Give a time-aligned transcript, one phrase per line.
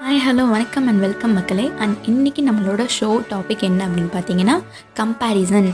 [0.00, 1.64] Hi hello வணக்கம் and welcome மக்களே.
[1.82, 4.54] And இன்றைக்கி நம்மளோட ஷோ டாபிக் என்ன அப்படின்னு பார்த்தீங்கன்னா
[5.00, 5.68] கம்பேரிசன்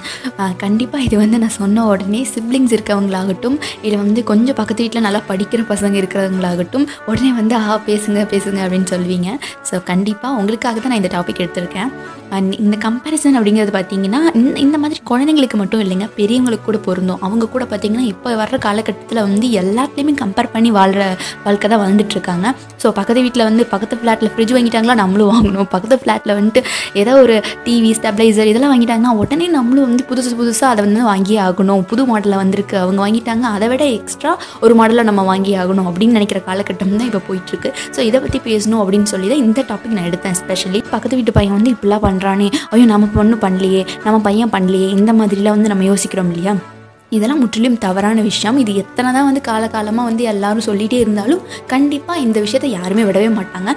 [0.63, 5.63] கண்டிப்பாக இது வந்து நான் சொன்ன உடனே சிப்ளிங்ஸ் இருக்கவங்களாகட்டும் இல்லை வந்து கொஞ்சம் பக்கத்து வீட்டில் நல்லா படிக்கிற
[5.69, 9.29] பசங்க இருக்கிறவங்களாகட்டும் உடனே வந்து ஆ பேசுங்க பேசுங்க அப்படின்னு சொல்லுவீங்க.
[9.71, 11.93] ஸோ கண்டிப்பாக உங்களுக்காக தான் நான் இந்த டாபிக் எடுத்திருக்கேன்.
[12.37, 17.21] அண்ட் இந்த கம்பேரிசன் அப்படிங்கிறது பார்த்தீங்கன்னா இந்த இந்த மாதிரி குழந்தைங்களுக்கு மட்டும் இல்லைங்க பெரியவங்களுக்கு கூட பொருந்தும்.
[17.29, 21.05] அவங்க கூட பார்த்தீங்கன்னா இப்போ வர்ற காலகட்டத்தில் வந்து எல்லாத்துலேயுமே கம்பேர் பண்ணி வாழ்கிற
[21.47, 22.47] வாழ்க்கை தான் வாழ்ந்துட்டுருக்காங்க
[22.83, 25.69] ஸோ பக்கத்து வீட்டில் வந்து பக்கத்து ஃப்ளாட்டில் ஃப்ரிட்ஜ் வாங்கிட்டாங்களா நம்மளும் வாங்கணும்.
[25.73, 26.61] பக்கத்து ஃப்ளாட்டில் வந்துட்டு
[27.01, 27.35] ஏதோ ஒரு
[27.67, 31.83] டிவி ஸ்டெபிளைசர் இதெல்லாம் வாங்கிட்டாங்கன்னா உடனே நம்மளும் வந்து புதுசு புதுசாக அதை வந்து வாங்கியே ஆகணும்.
[31.91, 32.77] புது மாடலில் வந்திருக்கு.
[32.83, 34.33] அவங்க வாங்கிட்டாங்க அதை விட எக்ஸ்ட்ரா
[34.67, 37.73] ஒரு மாடலில் நம்ம வாங்கி ஆகணும் அப்படின்னு நினைக்கிற காலகட்டம் தான் இப்போ போயிட்டுருக்கு.
[37.97, 40.39] ஸோ இதை பற்றி பேசணும் அப்படின்னு சொல்லி தான் இந்த டாபிக் நான் எடுத்தேன்.
[40.43, 45.13] ஸ்பெஷலி பக்கத்து வீட்டு பையன் வந்து இப்படிலாம் பண்ணுறானே ஐயோ நம்ம பொண்ணு பண்ணலையே நம்ம பையன் பண்ணலையே இந்த
[45.21, 46.55] மாதிரிலாம் வந்து நம்ம யோசிக்கிறோம் இல்லையா?
[47.19, 48.57] இதெல்லாம் முற்றிலும் தவறான விஷயம்.
[48.63, 53.71] இது எத்தனை தான் வந்து காலகாலமாக வந்து எல்லாரும் சொல்லிகிட்டே இருந்தாலும் கண்டிப்பாக இந்த விஷயத்தை யாருமே விடவே மாட்டாங்க.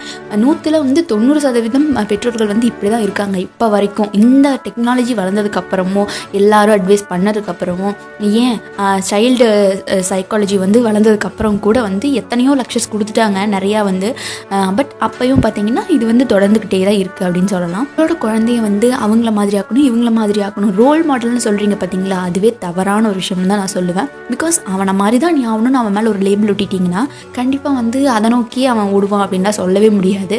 [0.44, 3.36] நூற்றில் வந்து தொண்ணூறு சதவீதம் பெற்றோர்கள் வந்து இப்படி தான் இருக்காங்க.
[3.48, 6.04] இப்போ வரைக்கும் இந்த டெக்னாலஜி வளர்ந்ததுக்கப்புறமோ
[6.40, 7.90] எல்லாரும் அட்வைஸ் பண்ணதுக்கப்புறமோ
[8.44, 8.58] ஏன்
[9.10, 9.48] சைல்டு
[10.10, 14.10] சைக்காலஜி வந்து வளர்ந்ததுக்கப்புறம் கூட வந்து எத்தனையோ லக்ஷஸ் கொடுத்துட்டாங்க நிறையா வந்து.
[14.78, 17.86] பட் அப்பையும் பார்த்தீங்கன்னா இது வந்து தொடர்ந்துக்கிட்டே தான் இருக்குது அப்படின்னு சொல்லலாம்.
[17.96, 20.74] அவரோட குழந்தைய வந்து அவங்கள மாதிரி ஆக்கணும் இவங்கள மாதிரி ஆக்கணும்.
[20.82, 23.29] ரோல் மாடல்னு சொல்கிறீங்க பார்த்தீங்களா அதுவே தவறான ஒரு விஷயம்.
[23.30, 24.08] விஷயம்னு தான் நான் சொல்லுவேன்.
[24.34, 27.02] பிகாஸ் அவனை மாதிரி தான் நீ ஆகணும்னு அவன் மேலே ஒரு லேபிள் ஒட்டிட்டிங்கன்னா
[27.38, 30.38] கண்டிப்பாக வந்து அதை நோக்கி அவன் ஓடுவான் அப்படின்லாம் சொல்லவே முடியாது.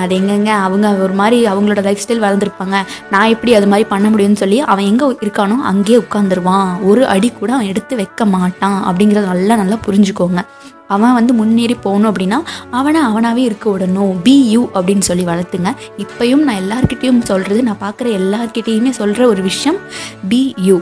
[0.00, 2.78] அது எங்கெங்க அவங்க ஒரு மாதிரி அவங்களோட லைஃப் ஸ்டைல் வளர்ந்துருப்பாங்க.
[3.14, 7.52] நான் எப்படி அது மாதிரி பண்ண முடியும்னு சொல்லி அவன் எங்கே இருக்கானோ அங்கேயே உட்காந்துருவான் ஒரு அடி கூட
[7.56, 10.42] அவன் எடுத்து வைக்க மாட்டான் அப்படிங்கிறத நல்லா நல்லா புரிஞ்சுக்கோங்க.
[10.96, 12.38] அவன் வந்து முன்னேறி போகணும் அப்படின்னா
[12.78, 14.14] அவனை அவனாகவே இருக்க விடணும்.
[14.26, 15.72] பி யூ அப்படின்னு சொல்லி வளர்த்துங்க.
[16.04, 19.80] இப்பயும் நான் எல்லாருக்கிட்டேயும் சொல்கிறது நான் பார்க்குற எல்லாருக்கிட்டேயுமே சொல்கிற ஒரு விஷயம்
[20.30, 20.78] பி யூ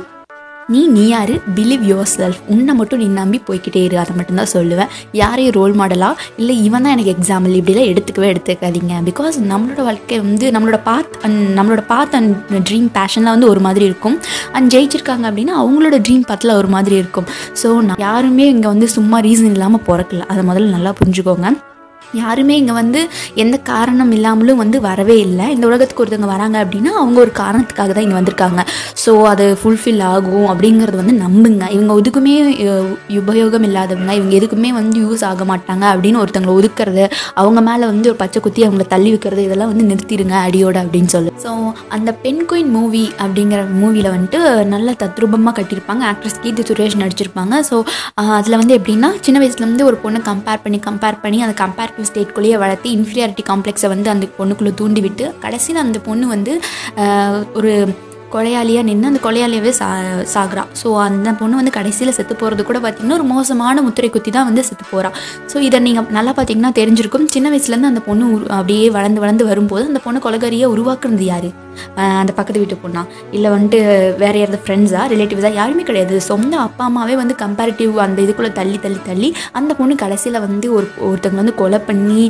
[0.68, 1.32] நீ நீ யார்?
[1.56, 3.96] பிலீவ் யுவர் செல்ஃப் உன்னை மட்டும் நீ நம்பி போய்கிட்டே இரு.
[4.02, 4.90] அதை மட்டும்தான் சொல்லுவேன்.
[5.20, 8.94] யாரையும் ரோல் மாடலாக இல்லை இவன் தான் எனக்கு எக்ஸாம்பிள் இப்படிலாம் எடுத்துக்கவே எடுத்துக்காதீங்க.
[9.10, 12.34] பிகாஸ் நம்மளோட வாழ்க்கை வந்து நம்மளோட பாத் அண்ட் நம்மளோட பாத் அண்ட்
[12.70, 14.18] ட்ரீம் பேஷன்லாம் வந்து ஒரு மாதிரி இருக்கும்.
[14.52, 17.28] அண்ட் ஜெயிச்சிருக்காங்க அப்படின்னா அவங்களோட ட்ரீம் பாத்தில் ஒரு மாதிரி இருக்கும்.
[17.62, 20.26] ஸோ நான் யாருமே இங்கே வந்து சும்மா ரீசன் இல்லாமல் பிறக்கல.
[20.32, 21.48] அதை முதல்ல நல்லா புரிஞ்சுக்கோங்க.
[22.20, 23.00] யாருமே இங்கே வந்து
[23.42, 25.46] எந்த காரணம் இல்லாமலும் வந்து வரவே இல்லை.
[25.54, 28.62] இந்த உலகத்துக்கு ஒருத்தவங்க வராங்க அப்படின்னா அவங்க ஒரு காரணத்துக்காக தான் இங்கே வந்திருக்காங்க.
[29.04, 31.64] ஸோ அது ஃபுல்ஃபில் ஆகும் அப்படிங்கிறது வந்து நம்புங்க.
[31.76, 32.34] இவங்க எதுக்குமே
[33.22, 37.04] உபயோகம் இல்லாதவங்க இவங்க எதுக்குமே வந்து யூஸ் ஆக மாட்டாங்க அப்படின்னு ஒருத்தவங்களை ஒதுக்குறது
[37.42, 41.32] அவங்க மேலே வந்து ஒரு பச்சை குத்தி அவங்கள தள்ளி வைக்கிறது இதெல்லாம் வந்து நிறுத்திடுங்க அடியோட அப்படின்னு சொல்லு.
[41.44, 41.50] ஸோ
[41.98, 44.40] அந்த பெண் குயின் மூவி அப்படிங்கிற மூவியில் வந்துட்டு
[44.74, 46.04] நல்ல தத்ரூபமாக கட்டியிருப்பாங்க.
[46.12, 47.54] ஆக்ட்ரஸ் கீர்த்தி சுரேஷ் நடிச்சிருப்பாங்க.
[47.70, 47.76] ஸோ
[48.38, 52.56] அதில் வந்து எப்படின்னா சின்ன வயசுலேருந்து ஒரு பொண்ணை கம்பேர் பண்ணி கம்பேர் பண்ணி அதை கம்பேர் கம்பேரிட்டிவ் ஸ்டேட்குள்ளேயே
[52.62, 56.52] வளர்த்து இன்ஃபீரியாரிட்டி காம்ப்ளெக்ஸை வந்து அந்த பொண்ணுக்குள்ளே தூண்டிவிட்டு கடைசியில் அந்த பொண்ணு வந்து
[57.54, 57.70] ஒரு
[58.34, 59.88] கொலையாளியாக நின்று அந்த கொலையாளியவே சா
[60.34, 60.62] சாகுறா.
[60.80, 64.64] ஸோ அந்த பொண்ணு வந்து கடைசியில் செத்து போகிறது கூட பார்த்திங்கன்னா ஒரு மோசமான முத்திரை குத்தி தான் வந்து
[64.68, 65.10] செத்து போகிறா
[65.52, 67.28] ஸோ இதை நீங்கள் நல்லா பார்த்தீங்கன்னா தெரிஞ்சிருக்கும்.
[67.36, 68.26] சின்ன வயசுலேருந்து அந்த பொண்ணு
[68.58, 71.48] அப்படியே வளர்ந்து வளர்ந்து வரும்போது அந்த பொண்ணு கொலகரியை உருவாக்குறது யார்?
[72.20, 73.00] அந்த பக்கத்து வீட்டு பொண்ணா?
[73.36, 73.78] இல்லை வந்துட்டு
[74.22, 76.14] வேறு யாராவது ஃப்ரெண்ட்ஸா ரிலேட்டிவ்ஸா யாருமே கிடையாது.
[76.28, 80.86] சொந்த அப்பா அம்மாவே வந்து கம்பேரிட்டிவ் அந்த இதுக்குள்ளே தள்ளி தள்ளி தள்ளி அந்த பொண்ணு கடைசியில் வந்து ஒரு
[81.08, 82.22] ஒருத்தவங்க வந்து கொலை பண்ணி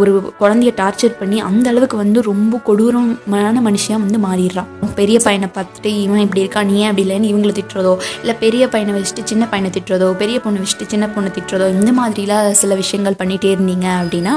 [0.00, 0.12] ஒரு
[0.42, 4.70] குழந்தைய டார்ச்சர் பண்ணி அந்த அளவுக்கு வந்து ரொம்ப கொடூரமான மனுஷியாக வந்து மாறிடுறான்
[5.00, 7.92] பெரிய பையனை பார்த்துட்டு இவன் இப்படி இருக்கா நீ ஏன் அப்படி இல்லைன்னு இவங்களை திட்டுறதோ?
[8.20, 10.08] இல்லை பெரிய பையனை வச்சுட்டு சின்ன பையனை திட்டுறதோ?
[10.22, 11.68] பெரிய பொண்ணை வச்சுட்டு சின்ன பொண்ணை திட்டுறதோ?
[11.78, 14.34] இந்த மாதிரிலாம் சில விஷயங்கள் பண்ணிகிட்டே இருந்தீங்க அப்படின்னா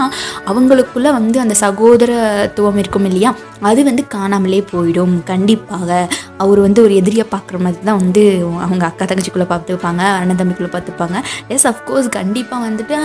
[0.51, 3.31] அவங்களுக்குள்ள வந்து அந்த சகோதரத்துவம் இருக்கும் இல்லையா?
[3.69, 5.13] அது வந்து காணாமலே போயிடும்.
[5.31, 5.91] கண்டிப்பாக.
[6.43, 8.23] அவர் வந்து ஒரு எதிரியாக பார்க்குற மாதிரி தான் வந்து
[8.65, 11.17] அவங்க அக்கா தங்கச்சிக்குள்ளே பார்த்துப்பாங்க அண்ணன் தம்பிக்குள்ளே பார்த்துப்பாங்க.
[11.53, 12.95] எஸ் அஃப்கோர்ஸ் கண்டிப்பாக வந்துட்டு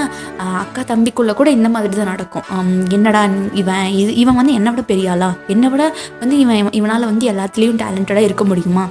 [0.63, 2.69] அக்கா தம்பிக்குள்ளே கூட இந்த மாதிரி தான் நடக்கும்.
[2.97, 3.23] என்னடா
[3.61, 5.31] இவன் இது இவன் வந்து என்னை விட பெரிய ஆளா?
[5.55, 5.85] என்னை விட
[6.21, 8.85] வந்து இவன் இவனால் வந்து எல்லாத்துலேயும் டேலண்டடாக இருக்க முடியுமா?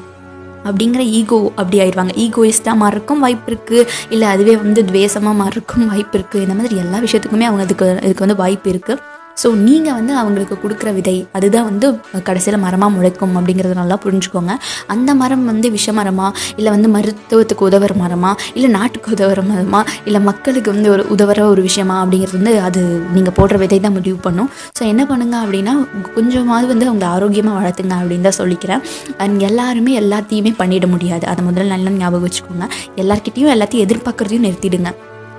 [0.64, 2.14] அப்படிங்கிற ஈகோ அப்படி ஆயிடுவாங்க.
[2.24, 7.48] ஈகோயிஸ்டாக மாறக்கும் வாய்ப்பு இருக்குது இல்லை அதுவே வந்து துவேஷமாக மாறக்கும் வாய்ப்பு இருக்குது இந்த மாதிரி எல்லா விஷயத்துக்குமே
[7.50, 9.11] அவங்க அதுக்கு இதுக்கு வந்து வாய்ப்பு இருக்குது
[9.42, 11.88] ஸோ நீங்கள் வந்து அவங்களுக்கு கொடுக்குற விதை அதுதான் வந்து
[12.28, 14.54] கடைசியில் மரமாக முளைக்கும் அப்படிங்கிறத நல்லா புரிஞ்சுக்கோங்க.
[14.94, 20.22] அந்த மரம் வந்து விஷ மரமாக இல்லை வந்து மருத்துவத்துக்கு உதவுற மரமா இல்லை நாட்டுக்கு உதவுற மரமா இல்லை
[20.30, 22.84] மக்களுக்கு வந்து ஒரு உதவுற ஒரு விஷயமா அப்படிங்கிறது வந்து அது
[23.18, 24.50] நீங்கள் போடுற விதை தான் முடிவு பண்ணும்.
[24.80, 25.76] ஸோ என்ன பண்ணுங்க அப்படின்னா
[26.18, 28.84] கொஞ்சமாவது வந்து அவங்க ஆரோக்கியமாக வளர்த்துங்க அப்படின்னு தான் சொல்லிக்கிறேன்.
[29.26, 31.26] அண்ட் எல்லாருமே எல்லாத்தையுமே பண்ணிட முடியாது.
[31.34, 32.68] அதை முதல்ல நல்லா ஞாபகம் வச்சுக்கோங்க.
[33.04, 34.92] எல்லாருக்கிட்டையும் எல்லாத்தையும் எதிர்பார்க்குறதையும் நிறுத்திடுங்க.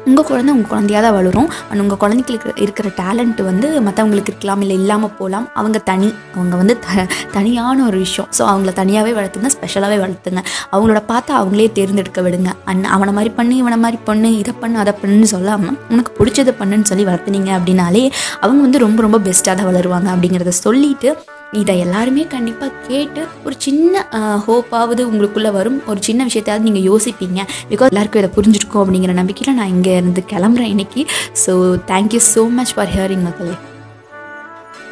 [0.09, 1.49] உங்கள் குழந்தை உங்கள் குழந்தையாக தான் வளரும்.
[1.69, 6.75] அண்ட் உங்கள் குழந்தைக்கு இருக்கிற டேலண்ட் வந்து மற்றவங்களுக்கு இருக்கலாம் இல்லை இல்லாமல் போகலாம் அவங்க தனி அவங்க வந்து
[6.87, 7.07] த
[7.37, 8.29] தனியான ஒரு விஷயம்.
[8.39, 10.43] ஸோ அவங்கள தனியாகவே வளர்த்துங்க ஸ்பெஷலாகவே வளர்த்துங்க.
[10.73, 12.53] அவங்களோட பார்த்து அவங்களே தேர்ந்தெடுக்க விடுங்க.
[12.73, 16.91] அண்ட் அவனை மாதிரி பண்ணு இவனை மாதிரி பண்ணு இதை பண்ணு அதை பண்ணுன்னு சொல்லாமல் உனக்கு பிடிச்சதை பண்ணுன்னு
[16.93, 18.05] சொல்லி வளர்த்துனீங்க அப்படின்னாலே
[18.45, 21.11] அவங்க வந்து ரொம்ப ரொம்ப பெஸ்ட்டாக தான் வளருவாங்க அப்படிங்கிறத சொல்லிவிட்டு
[21.61, 24.05] இதை எல்லாருமே கண்டிப்பாக கேட்டு ஒரு சின்ன
[24.47, 25.77] ஹோப்பாவது உங்களுக்குள்ளே வரும்.
[25.91, 27.41] ஒரு சின்ன விஷயத்தாவது நீங்கள் யோசிப்பீங்க.
[27.73, 31.05] பிகாஸ் எல்லாருக்கும் இதை புரிஞ்சிருக்கும் அப்படிங்கிற நம்பிக்கையில் நான் இங்கே இருந்து கிளம்புறேன் இன்னைக்கு.
[31.45, 31.55] So
[31.93, 33.57] thank you so much for hearing மக்களே.